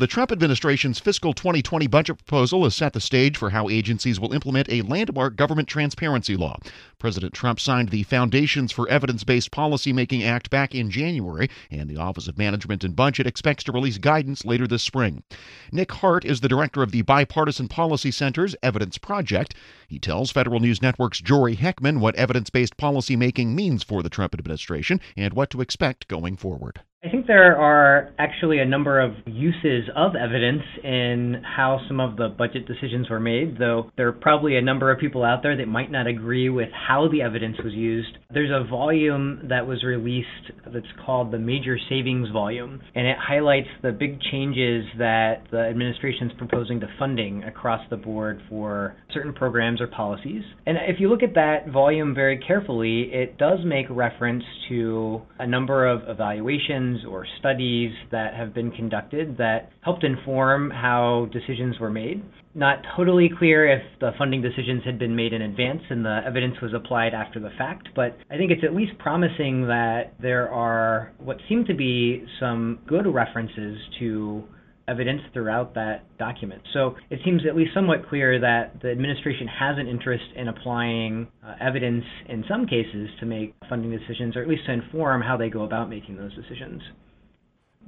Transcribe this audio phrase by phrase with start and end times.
[0.00, 4.32] The Trump administration's fiscal 2020 budget proposal has set the stage for how agencies will
[4.32, 6.56] implement a landmark government transparency law.
[7.00, 11.96] President Trump signed the Foundations for Evidence Based Policymaking Act back in January, and the
[11.96, 15.24] Office of Management and Budget expects to release guidance later this spring.
[15.72, 19.56] Nick Hart is the director of the Bipartisan Policy Center's Evidence Project.
[19.88, 24.32] He tells Federal News Network's Jory Heckman what evidence based policymaking means for the Trump
[24.32, 26.82] administration and what to expect going forward.
[27.04, 32.16] I think there are actually a number of uses of evidence in how some of
[32.16, 35.56] the budget decisions were made, though there are probably a number of people out there
[35.56, 38.18] that might not agree with how the evidence was used.
[38.34, 43.68] There's a volume that was released that's called the Major Savings Volume, and it highlights
[43.80, 49.32] the big changes that the administration is proposing to funding across the board for certain
[49.32, 50.42] programs or policies.
[50.66, 55.46] And if you look at that volume very carefully, it does make reference to a
[55.46, 61.90] number of evaluations or studies that have been conducted that helped inform how decisions were
[61.90, 62.22] made.
[62.54, 66.54] Not totally clear if the funding decisions had been made in advance and the evidence
[66.60, 71.12] was applied after the fact, but I think it's at least promising that there are
[71.18, 74.44] what seem to be some good references to
[74.88, 76.62] evidence throughout that document.
[76.72, 81.28] So it seems at least somewhat clear that the administration has an interest in applying
[81.46, 85.36] uh, evidence in some cases to make funding decisions, or at least to inform how
[85.36, 86.82] they go about making those decisions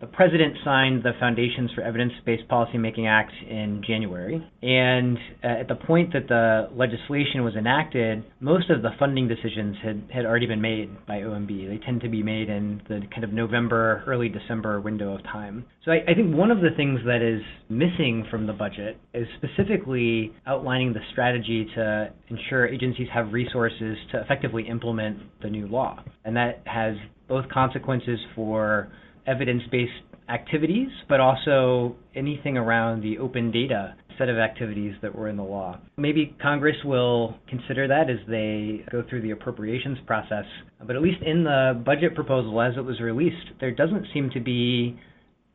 [0.00, 5.74] the president signed the Foundations for Evidence-Based Policymaking Act in January, and uh, at the
[5.74, 10.60] point that the legislation was enacted, most of the funding decisions had, had already been
[10.60, 11.48] made by OMB.
[11.48, 15.64] They tend to be made in the kind of November, early December window of time.
[15.84, 19.26] So I, I think one of the things that is missing from the budget is
[19.36, 26.02] specifically outlining the strategy to ensure agencies have resources to effectively implement the new law,
[26.24, 26.94] and that has
[27.28, 28.90] both consequences for
[29.28, 29.92] evidence-based
[30.28, 35.42] activities, but also anything around the open data set of activities that were in the
[35.42, 35.78] law.
[35.96, 40.44] Maybe Congress will consider that as they go through the appropriations process.
[40.84, 44.40] But at least in the budget proposal as it was released, there doesn't seem to
[44.40, 44.98] be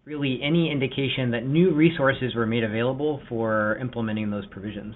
[0.06, 4.96] really any indication that new resources were made available for implementing those provisions.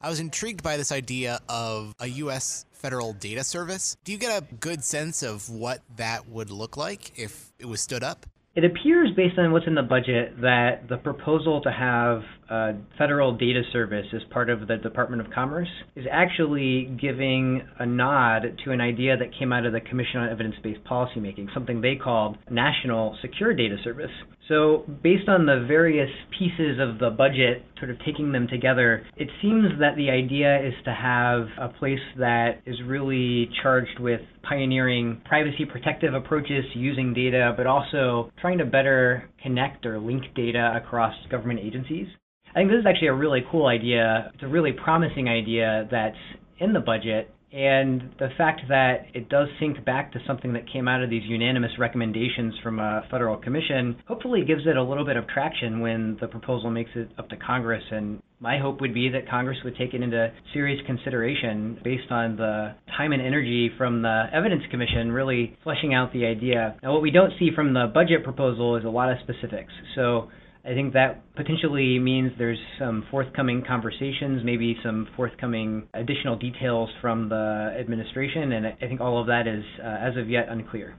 [0.00, 2.66] I was intrigued by this idea of a U.S.
[2.70, 3.96] federal data service.
[4.04, 7.80] Do you get a good sense of what that would look like if it was
[7.80, 8.24] stood up?
[8.58, 13.36] It appears, based on what's in the budget, that the proposal to have a federal
[13.36, 18.72] data service as part of the Department of Commerce is actually giving a nod to
[18.72, 22.36] an idea that came out of the Commission on Evidence Based Policymaking, something they called
[22.50, 24.10] National Secure Data Service.
[24.48, 29.28] So, based on the various pieces of the budget, sort of taking them together, it
[29.40, 35.20] seems that the idea is to have a place that is really charged with pioneering
[35.24, 40.72] privacy protective approaches to using data, but also trying to better connect or link data
[40.76, 42.06] across government agencies.
[42.50, 44.30] I think this is actually a really cool idea.
[44.34, 46.16] It's a really promising idea that's
[46.58, 50.86] in the budget and the fact that it does sync back to something that came
[50.86, 55.16] out of these unanimous recommendations from a federal commission hopefully gives it a little bit
[55.16, 57.82] of traction when the proposal makes it up to Congress.
[57.90, 62.36] And my hope would be that Congress would take it into serious consideration based on
[62.36, 66.76] the time and energy from the Evidence Commission really fleshing out the idea.
[66.82, 69.72] Now, what we don't see from the budget proposal is a lot of specifics.
[69.94, 70.28] So
[70.68, 77.30] I think that potentially means there's some forthcoming conversations, maybe some forthcoming additional details from
[77.30, 80.94] the administration, and I think all of that is, uh, as of yet, unclear.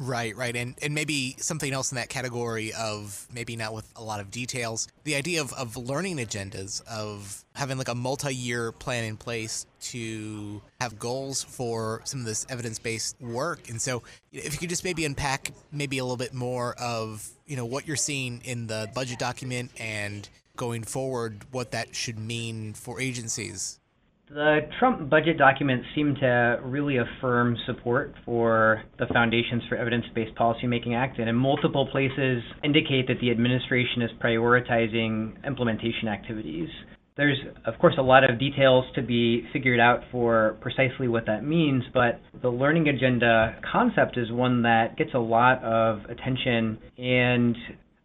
[0.00, 0.54] Right, right.
[0.54, 4.30] And and maybe something else in that category of maybe not with a lot of
[4.30, 4.86] details.
[5.02, 9.66] The idea of, of learning agendas, of having like a multi year plan in place
[9.80, 13.68] to have goals for some of this evidence based work.
[13.68, 17.56] And so if you could just maybe unpack maybe a little bit more of, you
[17.56, 22.72] know, what you're seeing in the budget document and going forward, what that should mean
[22.72, 23.80] for agencies.
[24.30, 30.94] The Trump budget documents seem to really affirm support for the Foundations for Evidence-Based Policymaking
[30.94, 36.68] Act, and in multiple places indicate that the administration is prioritizing implementation activities.
[37.16, 41.42] There's, of course, a lot of details to be figured out for precisely what that
[41.42, 47.56] means, but the learning agenda concept is one that gets a lot of attention and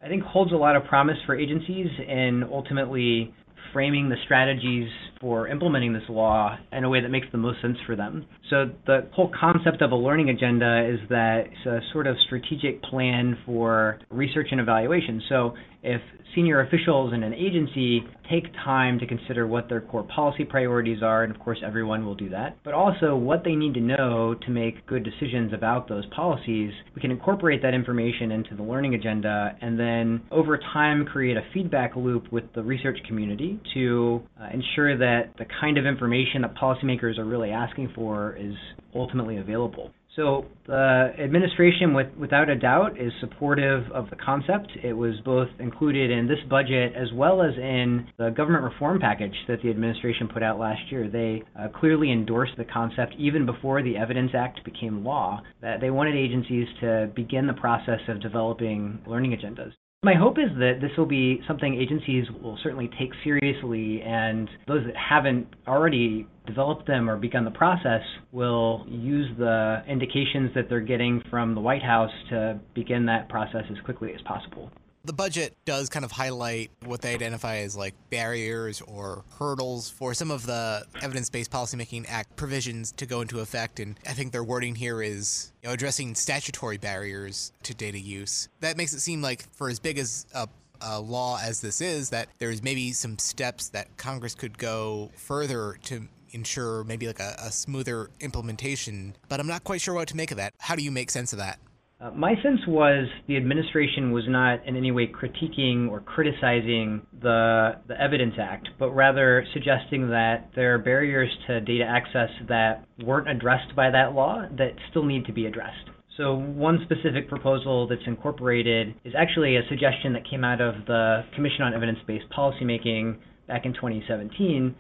[0.02, 3.34] I think holds a lot of promise for agencies in ultimately
[3.74, 4.90] framing the strategies
[5.24, 8.26] for implementing this law in a way that makes the most sense for them.
[8.50, 12.84] So the whole concept of a learning agenda is that it's a sort of strategic
[12.84, 15.22] plan for research and evaluation.
[15.30, 16.02] So if
[16.36, 21.24] senior officials in an agency take time to consider what their core policy priorities are,
[21.24, 24.50] and of course everyone will do that, but also what they need to know to
[24.50, 29.56] make good decisions about those policies, we can incorporate that information into the learning agenda
[29.62, 34.98] and then over time create a feedback loop with the research community to uh, ensure
[34.98, 38.54] that the kind of information that policymakers are really asking for is
[38.96, 39.92] ultimately available.
[40.16, 44.68] So the administration, with, without a doubt, is supportive of the concept.
[44.84, 49.34] It was both included in this budget as well as in the government reform package
[49.48, 51.10] that the administration put out last year.
[51.10, 55.90] They uh, clearly endorsed the concept even before the Evidence Act became law, that they
[55.90, 59.74] wanted agencies to begin the process of developing learning agendas.
[60.04, 64.86] My hope is that this will be something agencies will certainly take seriously, and those
[64.86, 68.02] that haven't already developed them or begun the process
[68.34, 73.64] will use the indications that they're getting from the White House to begin that process
[73.72, 74.70] as quickly as possible
[75.06, 80.14] the budget does kind of highlight what they identify as like barriers or hurdles for
[80.14, 84.44] some of the evidence-based policymaking act provisions to go into effect and i think their
[84.44, 89.22] wording here is you know, addressing statutory barriers to data use that makes it seem
[89.22, 90.48] like for as big as a
[90.86, 95.78] a law as this is, that there's maybe some steps that Congress could go further
[95.84, 99.16] to ensure maybe like a, a smoother implementation.
[99.30, 100.54] But I'm not quite sure what to make of that.
[100.60, 101.60] How do you make sense of that?
[102.04, 107.78] Uh, my sense was the administration was not in any way critiquing or criticizing the
[107.88, 113.30] the Evidence Act, but rather suggesting that there are barriers to data access that weren't
[113.30, 115.90] addressed by that law that still need to be addressed.
[116.18, 121.24] So one specific proposal that's incorporated is actually a suggestion that came out of the
[121.36, 123.18] Commission on Evidence-Based Policymaking
[123.48, 124.76] back in 2017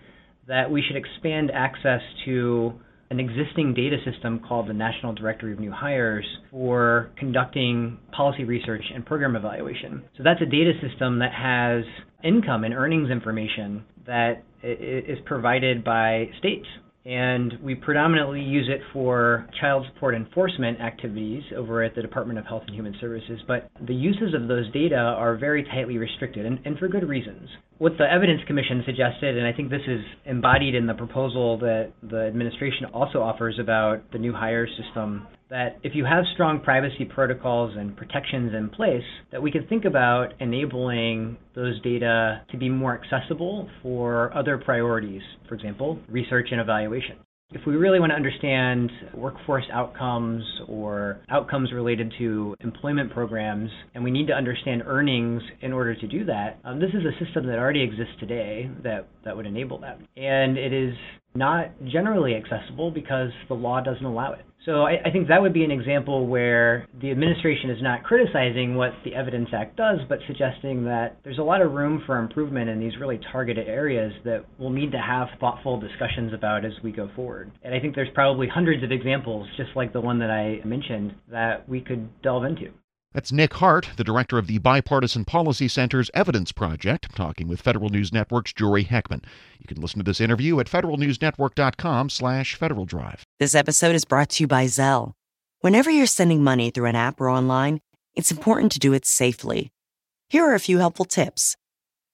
[0.48, 2.74] that we should expand access to
[3.14, 8.84] an existing data system called the National Directory of New Hires for conducting policy research
[8.94, 10.04] and program evaluation.
[10.18, 11.84] So that's a data system that has
[12.24, 16.66] income and earnings information that is provided by states.
[17.06, 22.46] And we predominantly use it for child support enforcement activities over at the Department of
[22.46, 26.60] Health and Human Services, but the uses of those data are very tightly restricted, and,
[26.66, 30.76] and for good reasons what the Evidence Commission suggested, and I think this is embodied
[30.76, 35.94] in the proposal that the administration also offers about the new hire system, that if
[35.96, 41.38] you have strong privacy protocols and protections in place, that we could think about enabling
[41.56, 47.18] those data to be more accessible for other priorities, for example, research and evaluation
[47.54, 54.04] if we really want to understand workforce outcomes or outcomes related to employment programs, and
[54.04, 57.46] we need to understand earnings in order to do that, um, this is a system
[57.48, 60.00] that already exists today that, that would enable that.
[60.18, 60.94] And it is
[61.36, 64.46] not generally accessible because the law doesn't allow it.
[64.66, 68.76] So I, I, think that would be an example where the administration is not criticizing
[68.76, 72.70] what the Evidence Act does, but suggesting that there's a lot of room for improvement
[72.70, 76.94] in these really targeted areas that we'll need to have thoughtful discussions about as we
[76.94, 77.52] go forward.
[77.64, 81.14] And I think there's probably hundreds of examples, just like the one that I mentioned,
[81.30, 82.72] that we could delve into.
[83.14, 87.90] That's Nick Hart, the director of the Bipartisan Policy Center's Evidence Project, talking with Federal
[87.90, 89.24] News Network's Jory Heckman.
[89.60, 93.24] You can listen to this interview at federalnewsnetwork.com slash Federal Drive.
[93.40, 95.14] This episode is brought to you by Zelle.
[95.60, 97.82] Whenever you're sending money through an app or online,
[98.16, 99.72] it's important to do it safely.
[100.30, 101.56] Here are a few helpful tips.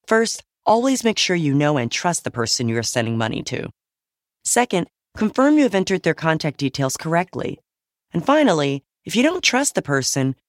[0.06, 3.70] First, always make sure you know and trust the person you are sending money to.
[4.44, 7.58] Second, confirm you have entered their contact details correctly.
[8.14, 10.36] And finally, if you don't trust the person,